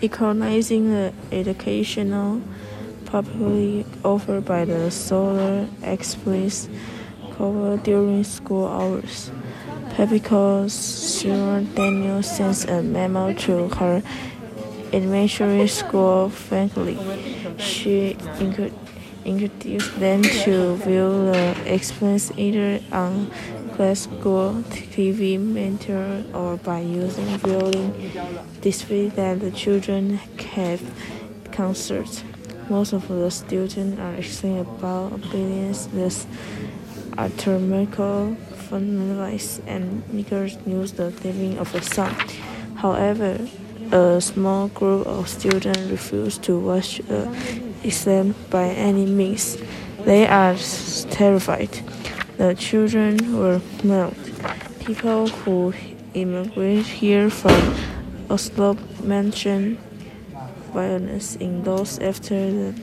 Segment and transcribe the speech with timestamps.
[0.00, 2.40] equalizing the educational
[3.14, 6.68] opportunity offered by the Solar Express
[7.36, 9.30] cover during school hours.
[9.90, 14.02] PepsiCo's Sarah Daniel sends a memo to her
[14.92, 16.98] elementary school faculty.
[17.58, 18.16] She
[19.24, 23.30] introduced them to view the express either on
[23.74, 27.92] classical TV mentor, or by using viewing
[28.60, 30.14] displays that the children
[30.54, 30.80] have
[31.50, 32.22] concerts.
[32.70, 36.26] Most of the students are excited about obedience, this
[37.18, 38.36] astronomical
[38.70, 42.14] fundamentals, and eager news the living of the sun.
[42.76, 43.38] However,
[43.90, 47.28] a small group of students refuse to watch the
[47.82, 49.58] exam by any means.
[50.04, 50.56] They are
[51.10, 51.70] terrified.
[52.36, 54.14] The children were mad.
[54.80, 55.72] People who
[56.14, 57.74] immigrate here from
[58.28, 59.78] Oslo mention
[60.72, 62.74] violence in those after the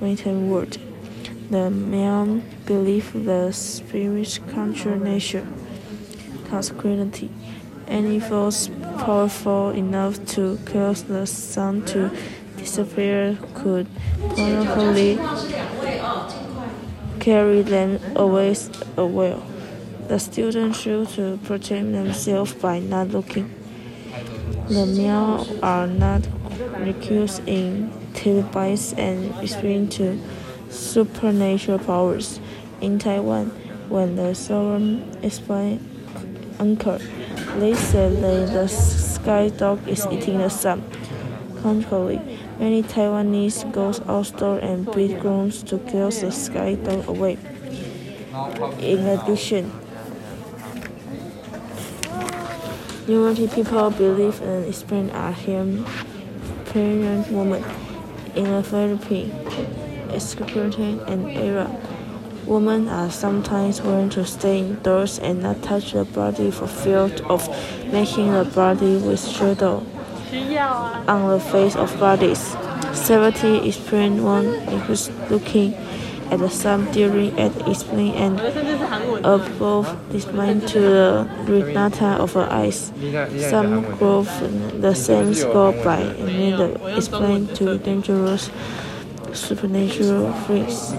[0.00, 0.78] written word.
[1.50, 5.46] The men believe the spirit control nature.
[6.48, 7.30] Consequently,
[7.88, 12.10] any force powerful enough to cause the sun to
[12.56, 13.88] disappear could
[14.36, 15.18] probably
[17.24, 18.54] carry them away
[18.98, 19.34] away.
[20.08, 23.48] The students should to protect themselves by not looking.
[24.68, 26.20] The men are not
[26.84, 30.20] recused in televised and extreme to
[30.68, 32.40] supernatural powers.
[32.82, 33.46] In Taiwan,
[33.88, 35.80] when the solar explained
[36.60, 36.98] anchor,
[37.56, 40.84] they said that the sky dog is eating the sun.
[41.62, 42.20] Contrarily,
[42.58, 47.38] many Taiwanese go outdoors and beat grounds to kill the sky dog away.
[48.80, 49.70] In addition,
[53.06, 55.84] Numerous people believe and experience a him
[56.64, 57.62] pregnant woman
[58.34, 59.34] in the Philippines,
[60.10, 61.70] excruciating an era.
[62.46, 67.46] Women are sometimes warned to stay indoors and not touch the body for fear of
[67.92, 69.84] making the body with shadow
[71.06, 72.56] on the face of bodies.
[72.92, 75.74] Seventy is experienced one includes looking
[76.30, 78.40] at the sun during at explain and
[79.24, 82.92] above displaying to the retina of the eyes.
[83.50, 84.30] Some growth
[84.80, 88.50] the same score by and the explain to dangerous
[89.32, 90.92] supernatural things.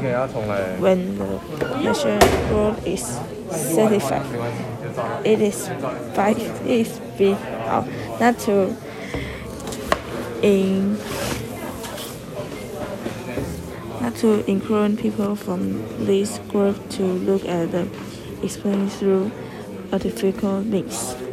[0.80, 1.40] When the
[1.81, 2.19] natural
[2.50, 3.19] growth is
[3.50, 4.25] satisfied,
[5.25, 5.69] it is
[6.16, 6.35] by
[6.66, 7.40] its being
[8.19, 8.75] not to
[10.45, 10.95] in
[14.16, 17.88] to encourage people from this group to look at the
[18.44, 19.31] experience through
[19.91, 21.25] artificial means.